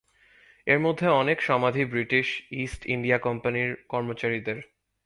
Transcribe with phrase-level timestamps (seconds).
[0.67, 2.27] এর মধ্যে অনেক সমাধি ব্রিটিশ
[2.51, 4.57] ইস্ট ইন্ডিয়া কোম্পানির কর্মচারীদের।